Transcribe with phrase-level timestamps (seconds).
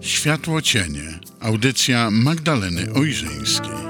[0.00, 1.20] Światło cienie.
[1.40, 3.87] Audycja Magdaleny Ojrzyńskiej.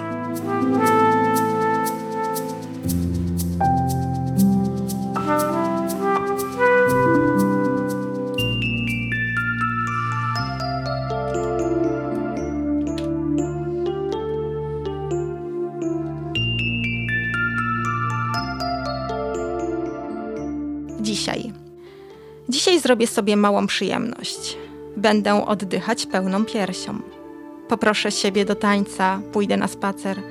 [22.89, 24.57] Zrobię sobie małą przyjemność.
[24.97, 26.99] Będę oddychać pełną piersią.
[27.69, 30.23] Poproszę siebie do tańca, pójdę na spacer.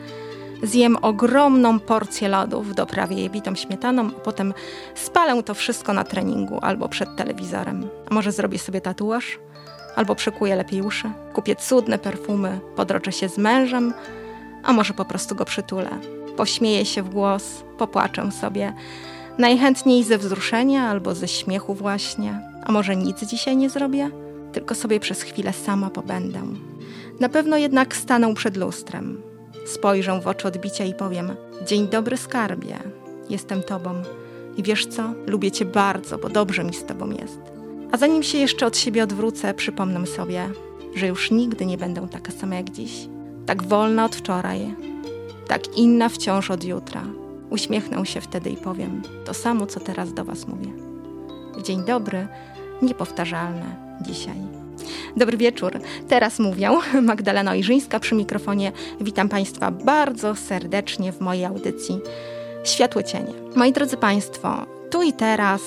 [0.63, 4.53] Zjem ogromną porcję lodów, doprawię je bitą śmietaną, a potem
[4.95, 7.89] spalę to wszystko na treningu albo przed telewizorem.
[8.11, 9.39] A może zrobię sobie tatuaż?
[9.95, 11.11] Albo przykuję lepiej uszy?
[11.33, 13.93] Kupię cudne perfumy, podroczę się z mężem,
[14.63, 15.89] a może po prostu go przytulę.
[16.37, 17.43] Pośmieję się w głos,
[17.77, 18.73] popłaczę sobie.
[19.37, 22.46] Najchętniej ze wzruszenia albo ze śmiechu właśnie.
[22.67, 24.09] A może nic dzisiaj nie zrobię?
[24.53, 26.41] Tylko sobie przez chwilę sama pobędę.
[27.19, 29.21] Na pewno jednak stanę przed lustrem.
[29.65, 31.35] Spojrzę w oczy odbicia i powiem:
[31.67, 32.79] Dzień dobry, skarbie.
[33.29, 34.01] Jestem tobą.
[34.57, 35.13] I wiesz co?
[35.27, 37.39] Lubię cię bardzo, bo dobrze mi z tobą jest.
[37.91, 40.49] A zanim się jeszcze od siebie odwrócę, przypomnę sobie,
[40.95, 43.07] że już nigdy nie będę taka sama jak dziś.
[43.45, 44.75] Tak wolna od wczoraj,
[45.47, 47.03] tak inna wciąż od jutra.
[47.49, 50.71] Uśmiechnę się wtedy i powiem to samo, co teraz do Was mówię.
[51.63, 52.27] Dzień dobry,
[52.81, 54.37] niepowtarzalne dzisiaj.
[55.17, 55.79] Dobry wieczór.
[56.07, 56.69] Teraz mówię
[57.01, 58.71] Magdalena Ojrzyńska przy mikrofonie.
[59.01, 61.99] Witam Państwa bardzo serdecznie w mojej audycji
[62.63, 63.33] Światło Cienie.
[63.55, 65.61] Moi drodzy Państwo, tu i teraz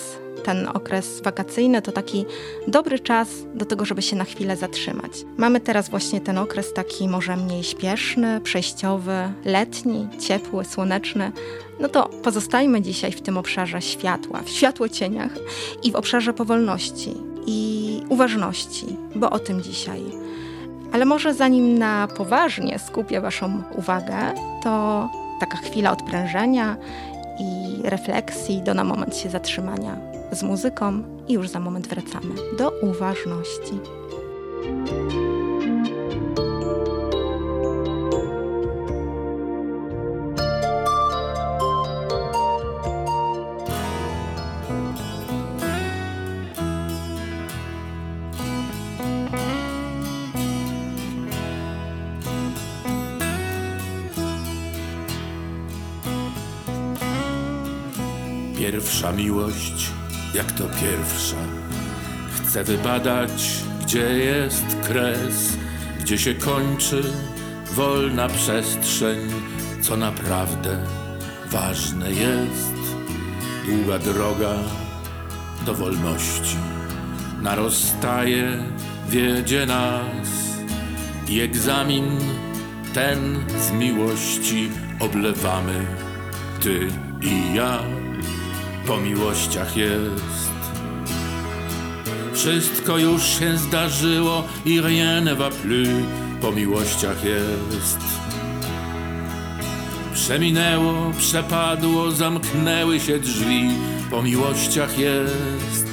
[0.44, 2.24] ten okres wakacyjny to taki
[2.68, 5.12] dobry czas do tego, żeby się na chwilę zatrzymać.
[5.36, 11.32] Mamy teraz właśnie ten okres taki może mniej śpieszny, przejściowy, letni, ciepły, słoneczny.
[11.80, 15.32] No to pozostajmy dzisiaj w tym obszarze światła, w światłocieniach
[15.82, 17.14] i w obszarze powolności
[17.46, 20.02] i uważności, bo o tym dzisiaj.
[20.92, 25.08] Ale może zanim na poważnie skupię Waszą uwagę, to
[25.40, 26.76] taka chwila odprężenia
[27.40, 29.96] i refleksji, do na moment się zatrzymania
[30.32, 33.80] z muzyką i już za moment wracamy do uważności.
[58.60, 59.90] Pierwsza miłość,
[60.34, 61.36] jak to pierwsza.
[62.34, 65.56] Chcę wybadać, gdzie jest kres,
[66.00, 67.02] gdzie się kończy
[67.72, 69.18] wolna przestrzeń,
[69.82, 70.86] co naprawdę
[71.50, 72.74] ważne jest.
[73.66, 74.54] Długa droga
[75.66, 76.56] do wolności
[77.42, 78.64] na rozstaje
[79.08, 80.28] wiedzie nas
[81.28, 82.18] i egzamin
[82.94, 85.86] ten z miłości oblewamy,
[86.60, 86.88] ty
[87.22, 87.99] i ja
[88.86, 90.50] po miłościach jest.
[92.34, 95.88] Wszystko już się zdarzyło i rien ne va plus,
[96.40, 97.98] po miłościach jest.
[100.14, 103.70] Przeminęło, przepadło, zamknęły się drzwi,
[104.10, 105.86] po miłościach jest.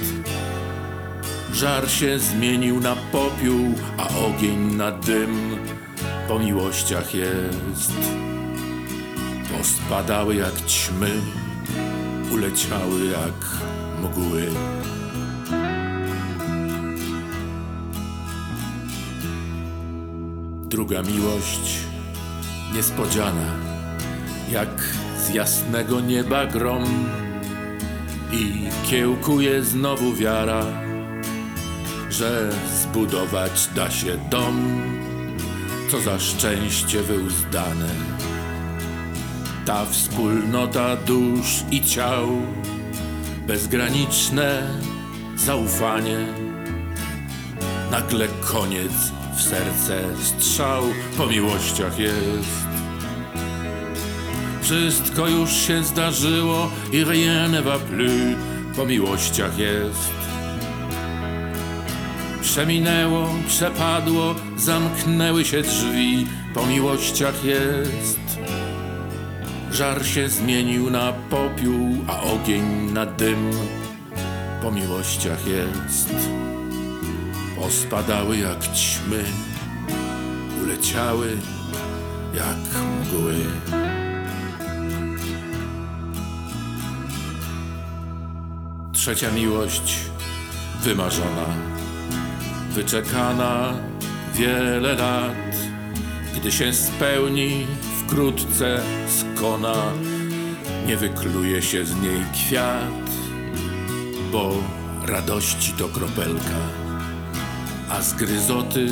[1.54, 5.58] Żar się zmienił na popiół, a ogień na dym,
[6.28, 7.94] po miłościach jest.
[9.58, 11.12] Pospadały jak ćmy,
[12.38, 13.62] uleciały jak
[14.02, 14.48] mgły.
[20.70, 21.80] Druga miłość
[22.74, 23.56] niespodziana,
[24.52, 24.70] jak
[25.18, 26.86] z jasnego nieba grom.
[28.32, 30.66] I kiełkuje znowu wiara,
[32.10, 34.82] że zbudować da się dom,
[35.92, 38.18] co za szczęście wyuzdane
[39.68, 42.28] ta wspólnota dusz i ciał,
[43.48, 44.64] bezgraniczne
[45.36, 46.18] zaufanie.
[47.92, 48.92] Nagle koniec
[49.36, 50.84] w serce strzał,
[51.18, 52.68] po miłościach jest.
[54.62, 58.38] Wszystko już się zdarzyło i rien ne va plus,
[58.76, 60.12] po miłościach jest.
[62.42, 68.27] Przeminęło, przepadło, zamknęły się drzwi, po miłościach jest.
[69.78, 73.52] Żar się zmienił na popiół, a ogień na dym.
[74.62, 76.10] Po miłościach jest.
[77.56, 79.24] Pospadały jak ćmy,
[80.64, 81.38] uleciały
[82.34, 83.36] jak mgły.
[88.94, 89.96] Trzecia miłość
[90.84, 91.46] wymarzona,
[92.72, 93.74] wyczekana
[94.34, 95.56] wiele lat,
[96.36, 97.68] gdy się spełni,
[98.08, 99.94] wkrótce skona,
[100.88, 103.10] nie wykluje się z niej kwiat,
[104.32, 104.54] bo
[105.08, 106.62] radości to kropelka,
[107.90, 108.88] a z gryzoty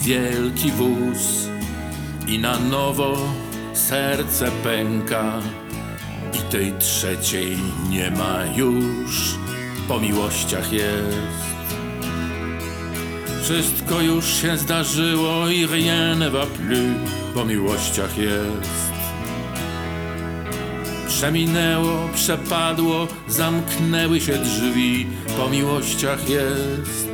[0.00, 1.48] wielki wóz
[2.28, 3.16] i na nowo
[3.74, 5.32] serce pęka.
[6.34, 7.56] I tej trzeciej
[7.90, 9.34] nie ma już,
[9.88, 11.46] po miłościach jest.
[13.42, 18.92] Wszystko już się zdarzyło i rien ne va plus, po miłościach jest.
[21.08, 25.06] Przeminęło, przepadło, zamknęły się drzwi,
[25.36, 27.08] po miłościach jest.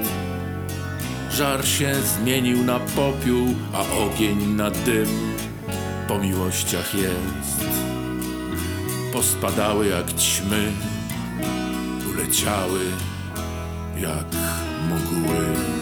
[1.31, 5.35] Żar się zmienił na popiół, a ogień na dym,
[6.09, 7.67] po miłościach jest
[9.13, 10.73] pospadały jak ćmy,
[12.11, 12.81] uleciały
[14.01, 14.27] jak
[14.89, 15.82] mgły.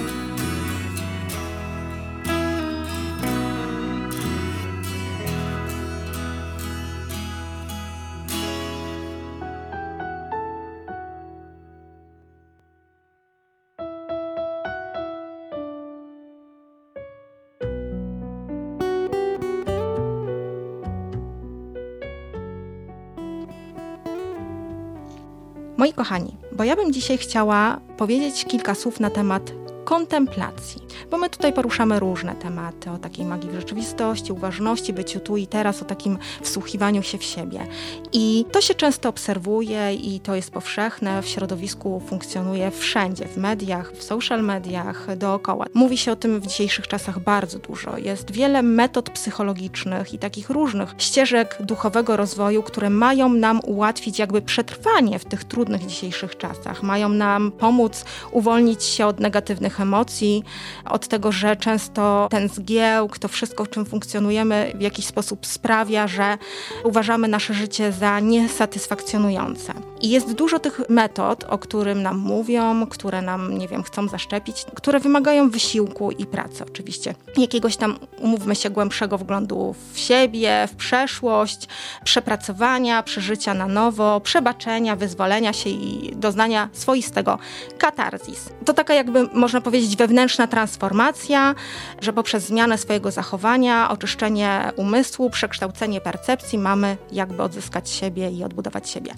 [25.81, 29.53] Moi kochani, bo ja bym dzisiaj chciała powiedzieć kilka słów na temat
[29.90, 35.37] kontemplacji, bo my tutaj poruszamy różne tematy o takiej magii w rzeczywistości, uważności, byciu tu
[35.37, 37.66] i teraz, o takim wsłuchiwaniu się w siebie.
[38.12, 43.92] I to się często obserwuje i to jest powszechne, w środowisku funkcjonuje wszędzie, w mediach,
[43.92, 45.66] w social mediach, dookoła.
[45.75, 47.98] Mówi się o tym w dzisiejszych czasach bardzo dużo.
[47.98, 54.43] Jest wiele metod psychologicznych i takich różnych ścieżek duchowego rozwoju, które mają nam ułatwić jakby
[54.43, 56.82] przetrwanie w tych trudnych dzisiejszych czasach.
[56.82, 60.44] Mają nam pomóc uwolnić się od negatywnych emocji,
[60.85, 66.09] od tego, że często ten zgiełk, to wszystko, w czym funkcjonujemy, w jakiś sposób sprawia,
[66.09, 66.38] że
[66.85, 69.75] uważamy nasze życie za niesatysfakcjonujące.
[70.00, 74.65] I jest dużo tych metod, o którym nam mówią, które nam, nie wiem, chcą zaszczepić,
[74.75, 77.15] które wymagają wysiłku i pracy oczywiście.
[77.37, 81.69] Jakiegoś tam, umówmy się, głębszego wglądu w siebie, w przeszłość,
[82.05, 87.38] przepracowania, przeżycia na nowo, przebaczenia, wyzwolenia się i doznania swoistego
[87.79, 88.50] katarzis.
[88.65, 91.55] To taka jakby, można powiedzieć, wewnętrzna transformacja,
[92.00, 98.90] że poprzez zmianę swojego zachowania, oczyszczenie umysłu, przekształcenie percepcji mamy jakby odzyskać siebie i odbudować
[98.90, 99.12] siebie.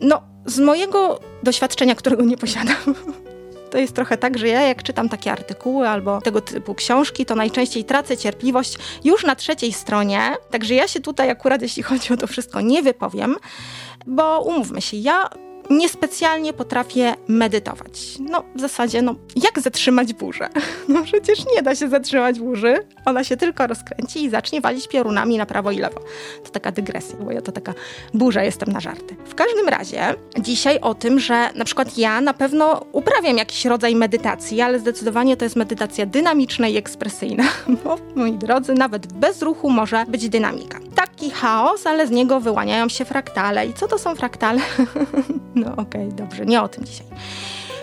[0.00, 2.76] No, z mojego doświadczenia, którego nie posiadam,
[3.70, 7.34] to jest trochę tak, że ja jak czytam takie artykuły albo tego typu książki, to
[7.34, 10.36] najczęściej tracę cierpliwość już na trzeciej stronie.
[10.50, 13.36] Także ja się tutaj akurat, jeśli chodzi o to wszystko, nie wypowiem,
[14.06, 15.30] bo umówmy się, ja
[15.70, 18.18] niespecjalnie potrafię medytować.
[18.30, 20.48] No, w zasadzie, no, jak zatrzymać burzę?
[20.88, 22.74] No przecież nie da się zatrzymać burzy.
[23.04, 26.00] Ona się tylko rozkręci i zacznie walić piorunami na prawo i lewo.
[26.44, 27.74] To taka dygresja, bo ja to taka
[28.14, 29.16] burza jestem na żarty.
[29.24, 33.96] W każdym razie dzisiaj o tym, że na przykład ja na pewno uprawiam jakiś rodzaj
[33.96, 37.44] medytacji, ale zdecydowanie to jest medytacja dynamiczna i ekspresyjna.
[37.84, 40.78] Bo, moi drodzy, nawet w bezruchu może być dynamika.
[40.94, 43.66] Taki chaos, ale z niego wyłaniają się fraktale.
[43.66, 44.60] I co to są fraktale?
[45.60, 47.06] No okej, dobrze, nie o tym dzisiaj.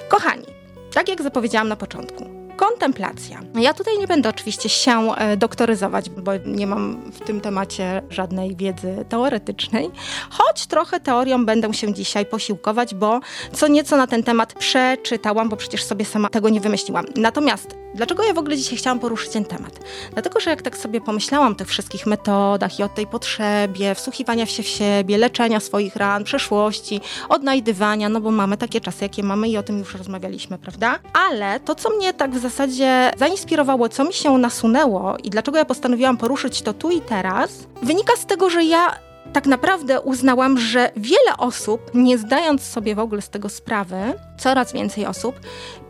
[0.10, 0.46] Kochani,
[0.94, 2.26] tak jak zapowiedziałam na początku,
[2.58, 3.42] kontemplacja.
[3.56, 8.56] Ja tutaj nie będę oczywiście się e, doktoryzować, bo nie mam w tym temacie żadnej
[8.56, 9.90] wiedzy teoretycznej,
[10.30, 13.20] choć trochę teorią będę się dzisiaj posiłkować, bo
[13.54, 17.06] co nieco na ten temat przeczytałam, bo przecież sobie sama tego nie wymyśliłam.
[17.16, 19.80] Natomiast dlaczego ja w ogóle dzisiaj chciałam poruszyć ten temat?
[20.14, 24.46] Dlatego, że jak tak sobie pomyślałam o tych wszystkich metodach i o tej potrzebie wsłuchiwania
[24.46, 29.50] się w siebie, leczenia swoich ran, przeszłości, odnajdywania, no bo mamy takie czasy, jakie mamy
[29.50, 31.00] i o tym już rozmawialiśmy, prawda?
[31.30, 35.66] Ale to, co mnie tak w zasadzie zainspirowało, co mi się nasunęło i dlaczego ja
[35.66, 40.92] postanowiłam poruszyć to tu i teraz, wynika z tego, że ja tak naprawdę uznałam, że
[40.96, 43.96] wiele osób, nie zdając sobie w ogóle z tego sprawy,
[44.38, 45.40] coraz więcej osób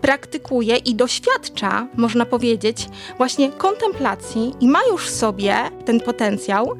[0.01, 2.88] praktykuje i doświadcza, można powiedzieć,
[3.18, 6.77] właśnie kontemplacji i ma już w sobie ten potencjał,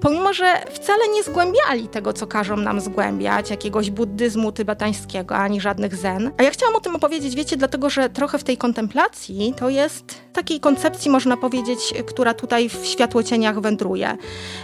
[0.00, 5.96] pomimo że wcale nie zgłębiali tego, co każą nam zgłębiać, jakiegoś buddyzmu tybetańskiego, ani żadnych
[5.96, 6.30] zen.
[6.38, 10.20] A ja chciałam o tym opowiedzieć, wiecie, dlatego że trochę w tej kontemplacji to jest
[10.32, 14.16] takiej koncepcji, można powiedzieć, która tutaj w światłocieniach wędruje.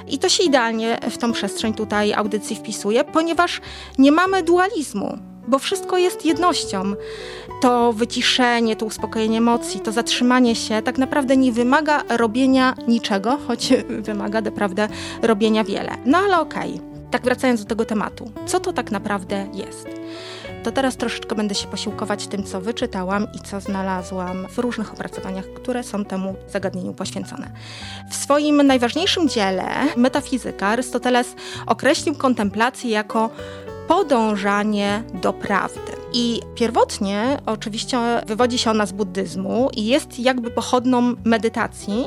[0.09, 3.61] I to się idealnie w tą przestrzeń tutaj audycji wpisuje, ponieważ
[3.99, 6.83] nie mamy dualizmu bo wszystko jest jednością.
[7.63, 13.73] To wyciszenie, to uspokojenie emocji, to zatrzymanie się tak naprawdę nie wymaga robienia niczego, choć
[14.09, 14.89] wymaga naprawdę
[15.23, 15.93] robienia wiele.
[16.07, 20.05] No ale okej, tak wracając do tego tematu, co to tak naprawdę jest?
[20.65, 25.45] to teraz troszeczkę będę się posiłkować tym, co wyczytałam i co znalazłam w różnych opracowaniach,
[25.45, 27.51] które są temu zagadnieniu poświęcone.
[28.11, 31.35] W swoim najważniejszym dziele Metafizyka Arystoteles
[31.67, 33.31] określił kontemplację jako
[33.89, 35.93] podążanie do prawdy.
[36.13, 42.07] I pierwotnie oczywiście wywodzi się ona z buddyzmu i jest jakby pochodną medytacji,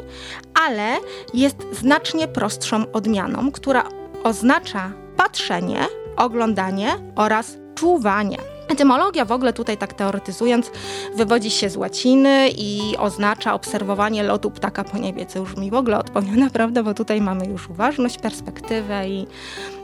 [0.65, 0.95] ale
[1.33, 3.83] jest znacznie prostszą odmianą, która
[4.23, 5.85] oznacza patrzenie,
[6.17, 8.56] oglądanie oraz czuwanie.
[8.67, 10.71] Etymologia w ogóle tutaj tak teoretyzując
[11.15, 15.73] wywodzi się z łaciny i oznacza obserwowanie lotu ptaka po niebie, co już mi w
[15.73, 19.27] ogóle odpowiada, prawda, bo tutaj mamy już uważność, perspektywę i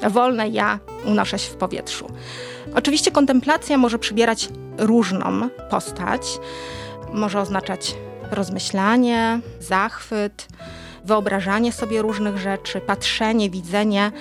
[0.10, 2.08] wolne ja unoszę się w powietrzu.
[2.76, 6.22] Oczywiście kontemplacja może przybierać różną postać.
[7.14, 7.96] Może oznaczać
[8.32, 10.48] rozmyślanie, zachwyt,
[11.06, 14.12] wyobrażanie sobie różnych rzeczy, patrzenie, widzenie,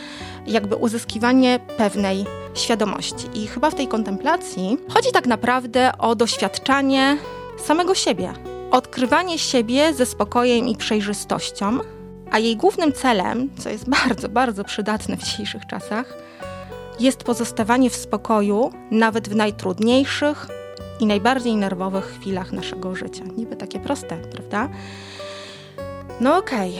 [0.46, 3.26] jakby uzyskiwanie pewnej świadomości.
[3.34, 7.18] I chyba w tej kontemplacji chodzi tak naprawdę o doświadczanie
[7.64, 8.32] samego siebie,
[8.70, 11.78] odkrywanie siebie ze spokojem i przejrzystością,
[12.30, 16.16] a jej głównym celem, co jest bardzo, bardzo przydatne w dzisiejszych czasach,
[17.00, 20.48] jest pozostawanie w spokoju nawet w najtrudniejszych
[21.00, 23.24] i najbardziej nerwowych chwilach naszego życia.
[23.36, 24.68] Niby takie proste, prawda?
[26.20, 26.78] No okej.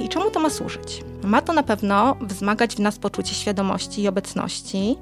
[0.00, 1.11] I czemu to ma służyć?
[1.24, 4.96] Ma to na pewno wzmagać w nas poczucie świadomości i obecności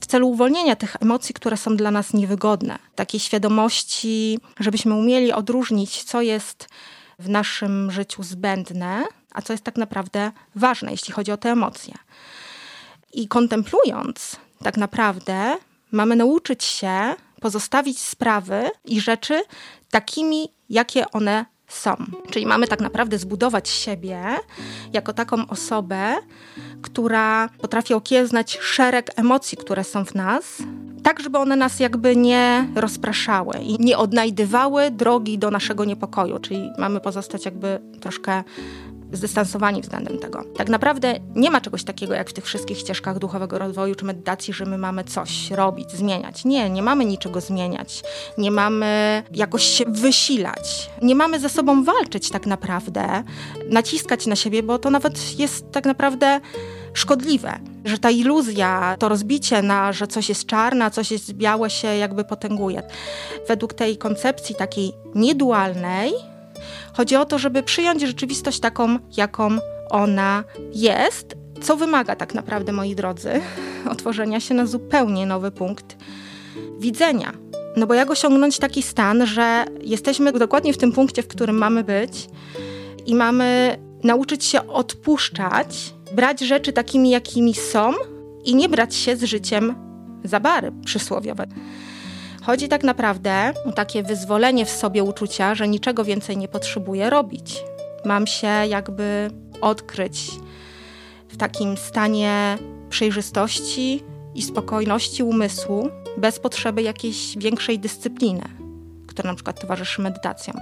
[0.00, 2.78] w celu uwolnienia tych emocji, które są dla nas niewygodne.
[2.94, 6.68] Takiej świadomości, żebyśmy umieli odróżnić, co jest
[7.18, 11.94] w naszym życiu zbędne, a co jest tak naprawdę ważne, jeśli chodzi o te emocje.
[13.12, 15.56] I kontemplując, tak naprawdę
[15.92, 19.42] mamy nauczyć się pozostawić sprawy i rzeczy
[19.90, 21.96] takimi, jakie one są.
[22.30, 24.22] Czyli mamy tak naprawdę zbudować siebie
[24.92, 26.14] jako taką osobę,
[26.82, 30.62] która potrafi okiełznać szereg emocji, które są w nas,
[31.02, 36.38] tak żeby one nas jakby nie rozpraszały i nie odnajdywały drogi do naszego niepokoju.
[36.38, 38.44] Czyli mamy pozostać jakby troszkę
[39.12, 40.44] zdystansowani względem tego.
[40.56, 44.54] Tak naprawdę nie ma czegoś takiego jak w tych wszystkich ścieżkach duchowego rozwoju czy medytacji,
[44.54, 46.44] że my mamy coś robić, zmieniać.
[46.44, 48.02] Nie, nie mamy niczego zmieniać.
[48.38, 50.90] Nie mamy jakoś się wysilać.
[51.02, 53.22] Nie mamy ze sobą walczyć tak naprawdę,
[53.70, 56.40] naciskać na siebie, bo to nawet jest tak naprawdę
[56.94, 61.70] szkodliwe, że ta iluzja, to rozbicie na, że coś jest czarne, a coś jest białe
[61.70, 62.82] się jakby potęguje.
[63.48, 66.12] Według tej koncepcji takiej niedualnej,
[66.92, 69.58] Chodzi o to, żeby przyjąć rzeczywistość taką, jaką
[69.90, 73.40] ona jest, co wymaga tak naprawdę, moi drodzy,
[73.92, 75.96] otworzenia się na zupełnie nowy punkt
[76.78, 77.32] widzenia.
[77.76, 81.84] No bo jak osiągnąć taki stan, że jesteśmy dokładnie w tym punkcie, w którym mamy
[81.84, 82.28] być
[83.06, 87.92] i mamy nauczyć się odpuszczać, brać rzeczy takimi, jakimi są
[88.44, 89.74] i nie brać się z życiem
[90.24, 91.46] za bary przysłowiowe.
[92.46, 97.64] Chodzi tak naprawdę o takie wyzwolenie w sobie uczucia, że niczego więcej nie potrzebuję robić.
[98.04, 99.30] Mam się jakby
[99.60, 100.30] odkryć
[101.28, 102.58] w takim stanie
[102.90, 108.44] przejrzystości i spokojności umysłu, bez potrzeby jakiejś większej dyscypliny,
[109.06, 110.56] która na przykład towarzyszy medytacjom.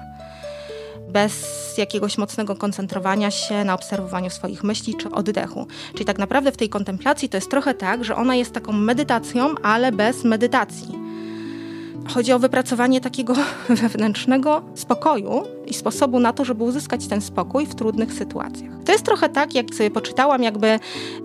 [1.09, 1.35] Bez
[1.79, 5.67] jakiegoś mocnego koncentrowania się na obserwowaniu swoich myśli czy oddechu.
[5.93, 9.55] Czyli tak naprawdę w tej kontemplacji to jest trochę tak, że ona jest taką medytacją,
[9.63, 11.10] ale bez medytacji
[12.15, 13.35] Chodzi o wypracowanie takiego
[13.83, 18.71] wewnętrznego spokoju i sposobu na to, żeby uzyskać ten spokój w trudnych sytuacjach.
[18.85, 20.81] To jest trochę tak, jak sobie poczytałam, jakby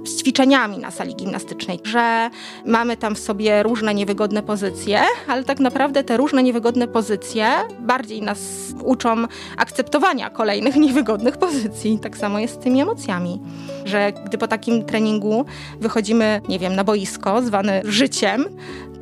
[0.05, 2.29] z ćwiczeniami na sali gimnastycznej, że
[2.65, 7.47] mamy tam w sobie różne niewygodne pozycje, ale tak naprawdę te różne niewygodne pozycje
[7.79, 8.39] bardziej nas
[8.83, 9.15] uczą
[9.57, 11.99] akceptowania kolejnych niewygodnych pozycji.
[11.99, 13.41] Tak samo jest z tymi emocjami,
[13.85, 15.45] że gdy po takim treningu
[15.79, 18.45] wychodzimy, nie wiem, na boisko zwane życiem,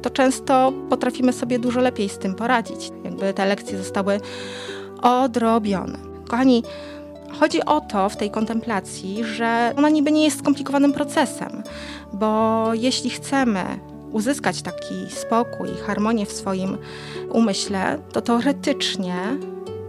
[0.04, 2.92] to często potrafimy sobie dużo lepiej z tym poradzić.
[3.04, 4.20] Jakby te lekcje zostały
[5.02, 5.98] odrobione.
[6.28, 6.64] Kochani,
[7.40, 11.64] chodzi o to w tej kontemplacji, że ona niby nie jest skomplikowanym procesem,
[12.14, 13.64] bo jeśli chcemy
[14.12, 16.78] uzyskać taki spokój, harmonię w swoim
[17.30, 19.16] umyśle, to teoretycznie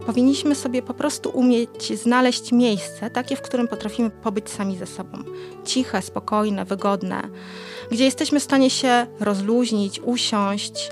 [0.07, 5.19] powinniśmy sobie po prostu umieć znaleźć miejsce, takie, w którym potrafimy pobyć sami ze sobą.
[5.65, 7.23] Ciche, spokojne, wygodne
[7.91, 10.91] gdzie jesteśmy w stanie się rozluźnić, usiąść,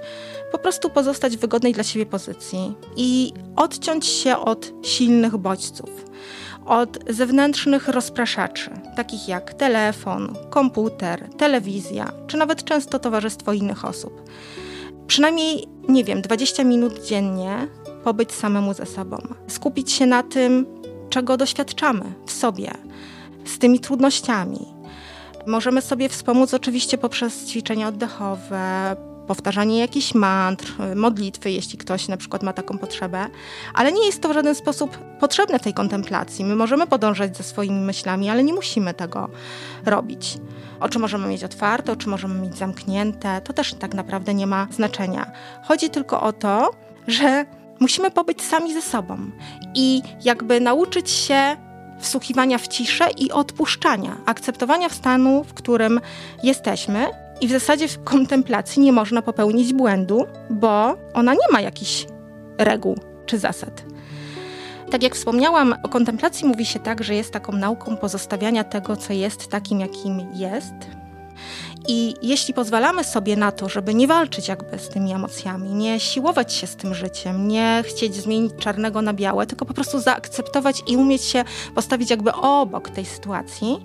[0.53, 5.91] po prostu pozostać w wygodnej dla siebie pozycji i odciąć się od silnych bodźców,
[6.67, 14.23] od zewnętrznych rozpraszaczy, takich jak telefon, komputer, telewizja, czy nawet często towarzystwo innych osób.
[15.07, 17.69] Przynajmniej, nie wiem, 20 minut dziennie
[18.05, 19.17] pobyć samemu ze sobą,
[19.49, 20.67] skupić się na tym,
[21.11, 22.71] czego doświadczamy w sobie,
[23.45, 24.73] z tymi trudnościami,
[25.47, 32.43] Możemy sobie wspomóc oczywiście poprzez ćwiczenia oddechowe, powtarzanie jakichś mantr, modlitwy, jeśli ktoś na przykład
[32.43, 33.27] ma taką potrzebę,
[33.75, 36.45] ale nie jest to w żaden sposób potrzebne tej kontemplacji.
[36.45, 39.29] My możemy podążać za swoimi myślami, ale nie musimy tego
[39.87, 40.39] robić.
[40.81, 45.33] Oczy możemy mieć otwarte, oczy możemy mieć zamknięte, to też tak naprawdę nie ma znaczenia.
[45.65, 46.71] Chodzi tylko o to,
[47.07, 47.45] że
[47.83, 49.19] musimy pobyć sami ze sobą
[49.75, 51.57] i jakby nauczyć się
[51.99, 56.01] wsłuchiwania w ciszę i odpuszczania, akceptowania w stanu, w którym
[56.43, 57.07] jesteśmy.
[57.41, 62.07] I w zasadzie w kontemplacji nie można popełnić błędu, bo ona nie ma jakichś
[62.59, 62.97] reguł
[63.27, 63.83] czy zasad.
[64.91, 69.13] Tak jak wspomniałam, o kontemplacji mówi się tak, że jest taką nauką pozostawiania tego, co
[69.13, 70.75] jest takim, jakim jest.
[71.89, 76.53] I jeśli pozwalamy sobie na to, żeby nie walczyć jakby z tymi emocjami, nie siłować
[76.53, 80.97] się z tym życiem, nie chcieć zmienić czarnego na białe, tylko po prostu zaakceptować i
[80.97, 83.81] umieć się postawić jakby obok tej sytuacji,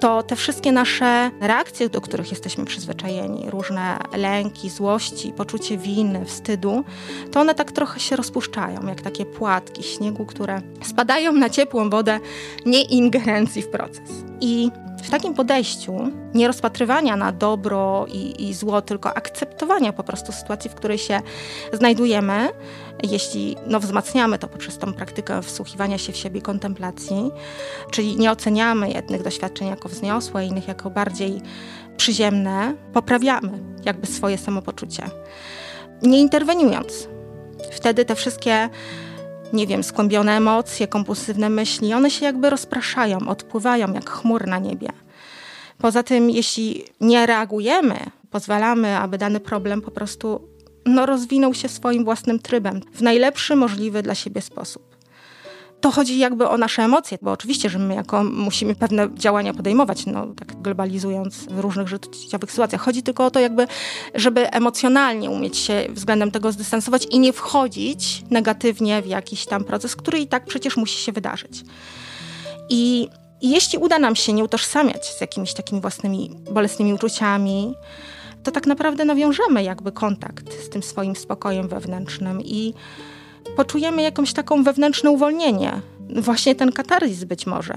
[0.00, 6.84] to te wszystkie nasze reakcje, do których jesteśmy przyzwyczajeni, różne lęki, złości, poczucie winy, wstydu,
[7.32, 12.20] to one tak trochę się rozpuszczają, jak takie płatki śniegu, które spadają na ciepłą wodę,
[12.66, 14.10] nie ingerencji w proces.
[14.40, 14.70] I
[15.02, 20.70] w takim podejściu, nie rozpatrywania na dobro i, i, zło, tylko akceptowania po prostu sytuacji,
[20.70, 21.20] w której się
[21.72, 22.48] znajdujemy,
[23.02, 27.30] jeśli no, wzmacniamy to poprzez tą praktykę wsłuchiwania się w siebie, kontemplacji,
[27.90, 31.40] czyli nie oceniamy jednych doświadczeń jako wzniosłe, innych jako bardziej
[31.96, 35.02] przyziemne, poprawiamy jakby swoje samopoczucie.
[36.02, 37.08] Nie interweniując.
[37.72, 38.68] Wtedy te wszystkie
[39.56, 44.88] nie wiem, skłębione emocje, kompulsywne myśli, one się jakby rozpraszają, odpływają jak chmur na niebie.
[45.78, 47.98] Poza tym, jeśli nie reagujemy,
[48.30, 50.48] pozwalamy, aby dany problem po prostu
[50.86, 54.95] no, rozwinął się swoim własnym trybem w najlepszy możliwy dla siebie sposób.
[55.80, 60.06] To chodzi jakby o nasze emocje, bo oczywiście, że my jako musimy pewne działania podejmować,
[60.06, 62.80] no tak globalizując w różnych życiowych sytuacjach.
[62.80, 63.66] Chodzi tylko o to jakby,
[64.14, 69.96] żeby emocjonalnie umieć się względem tego zdystansować i nie wchodzić negatywnie w jakiś tam proces,
[69.96, 71.64] który i tak przecież musi się wydarzyć.
[72.68, 73.08] I
[73.42, 77.74] jeśli uda nam się nie utożsamiać z jakimiś takimi własnymi bolesnymi uczuciami,
[78.42, 82.74] to tak naprawdę nawiążemy jakby kontakt z tym swoim spokojem wewnętrznym i
[83.56, 85.72] poczujemy jakąś taką wewnętrzne uwolnienie.
[86.10, 87.76] Właśnie ten katarzis być może.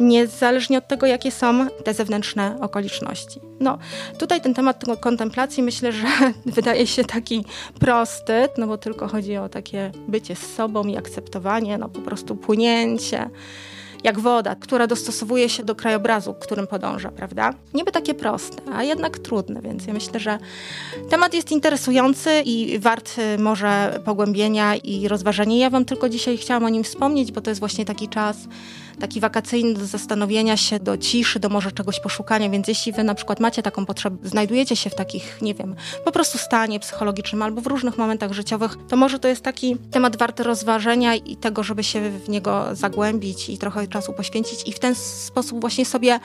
[0.00, 3.40] Niezależnie od tego, jakie są te zewnętrzne okoliczności.
[3.60, 3.78] No,
[4.18, 6.06] tutaj ten temat kontemplacji myślę, że
[6.46, 7.44] wydaje się taki
[7.80, 12.36] prosty, no bo tylko chodzi o takie bycie z sobą i akceptowanie, no po prostu
[12.36, 13.30] płynięcie
[14.04, 17.54] jak woda, która dostosowuje się do krajobrazu, którym podąża, prawda?
[17.74, 20.38] Niby takie proste, a jednak trudne, więc ja myślę, że
[21.10, 25.56] temat jest interesujący i wart y, może pogłębienia i rozważenia.
[25.56, 28.36] Ja Wam tylko dzisiaj chciałam o nim wspomnieć, bo to jest właśnie taki czas
[29.00, 33.14] taki wakacyjny do zastanowienia się, do ciszy, do może czegoś poszukania, więc jeśli wy na
[33.14, 37.60] przykład macie taką potrzebę, znajdujecie się w takich, nie wiem, po prostu stanie psychologicznym albo
[37.60, 41.84] w różnych momentach życiowych, to może to jest taki temat warty rozważenia i tego, żeby
[41.84, 46.20] się w niego zagłębić i trochę czasu poświęcić i w ten sposób właśnie sobie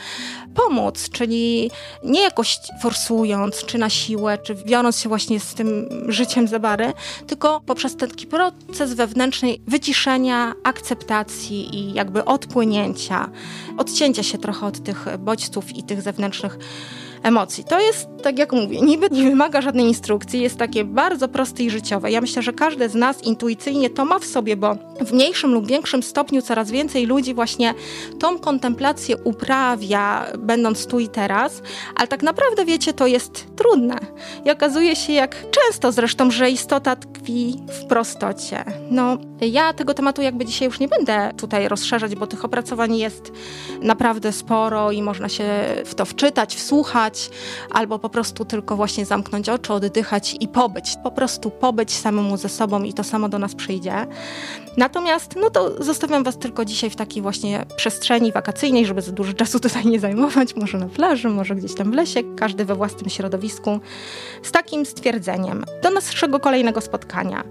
[0.55, 1.71] pomóc, czyli
[2.03, 6.93] nie jakoś forsując, czy na siłę, czy biorąc się właśnie z tym życiem za bary,
[7.27, 12.25] tylko poprzez taki proces wewnętrznej wyciszenia, akceptacji i jakby
[12.57, 13.29] odpłynięcia,
[13.77, 16.57] odcięcia się trochę od tych bodźców i tych zewnętrznych
[17.23, 17.63] emocji.
[17.63, 21.69] To jest, tak jak mówię, niby nie wymaga żadnej instrukcji, jest takie bardzo proste i
[21.69, 22.11] życiowe.
[22.11, 25.67] Ja myślę, że każdy z nas intuicyjnie to ma w sobie, bo w mniejszym lub
[25.67, 27.73] większym stopniu coraz więcej ludzi właśnie
[28.19, 31.61] tą kontemplację uprawia, będąc tu i teraz,
[31.95, 33.97] ale tak naprawdę, wiecie, to jest trudne.
[34.45, 38.63] I okazuje się, jak często zresztą, że istota tkwi w prostocie.
[38.91, 43.31] No, ja tego tematu jakby dzisiaj już nie będę tutaj rozszerzać, bo tych opracowań jest
[43.81, 45.45] naprawdę sporo i można się
[45.85, 47.06] w to wczytać, wsłuchać,
[47.71, 50.95] albo po prostu tylko właśnie zamknąć oczy, oddychać i pobyć.
[51.03, 54.07] Po prostu pobyć samemu ze sobą i to samo do nas przyjdzie.
[54.77, 59.33] Natomiast, no to zostawiam Was tylko dzisiaj w takiej właśnie przestrzeni wakacyjnej, żeby za dużo
[59.33, 63.09] czasu tutaj nie zajmować, może na plaży, może gdzieś tam w lesie, każdy we własnym
[63.09, 63.79] środowisku,
[64.43, 65.65] z takim stwierdzeniem.
[65.83, 67.43] Do naszego kolejnego spotkania.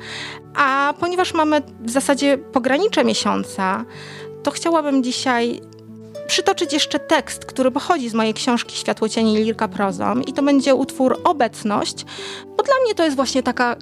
[0.55, 3.85] A ponieważ mamy w zasadzie pogranicze miesiąca,
[4.43, 5.61] to chciałabym dzisiaj
[6.27, 10.75] przytoczyć jeszcze tekst, który pochodzi z mojej książki Światło cieni Lirka prozą i to będzie
[10.75, 12.05] utwór Obecność,
[12.57, 13.77] bo dla mnie to jest właśnie taka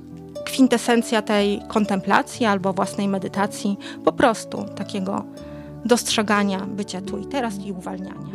[0.44, 5.24] kwintesencja tej kontemplacji albo własnej medytacji, po prostu takiego
[5.84, 8.34] dostrzegania bycia tu i teraz i uwalniania.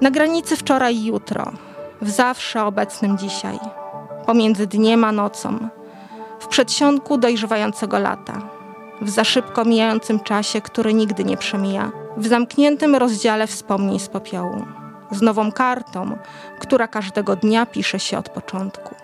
[0.00, 1.52] Na granicy wczoraj i jutro,
[2.02, 3.58] w zawsze obecnym dzisiaj,
[4.26, 5.68] pomiędzy dniem a nocą,
[6.40, 8.57] w przedsionku dojrzewającego lata,
[9.00, 14.64] w za szybko mijającym czasie, który nigdy nie przemija, w zamkniętym rozdziale wspomnień z popiołu.
[15.10, 16.16] z nową kartą,
[16.60, 18.94] która każdego dnia pisze się od początku.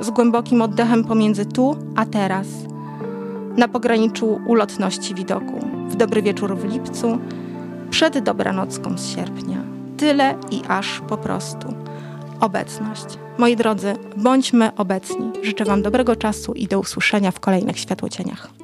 [0.00, 2.46] Z głębokim oddechem pomiędzy tu a teraz,
[3.56, 7.18] na pograniczu ulotności widoku, w dobry wieczór w lipcu,
[7.90, 9.58] przed dobranocką z sierpnia.
[9.96, 11.74] Tyle i aż po prostu.
[12.40, 13.06] Obecność.
[13.38, 15.32] Moi drodzy, bądźmy obecni.
[15.42, 18.61] Życzę Wam dobrego czasu i do usłyszenia w kolejnych światłocieniach.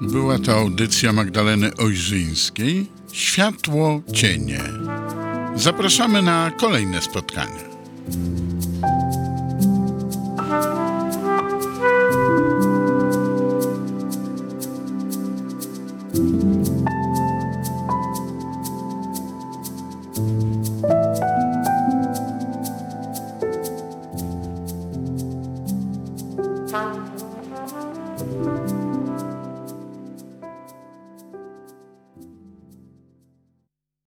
[0.00, 4.60] Była to audycja Magdaleny Ojrzyńskiej Światło Cienie.
[5.56, 7.68] Zapraszamy na kolejne spotkania.